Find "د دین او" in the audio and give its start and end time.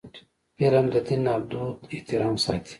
0.93-1.41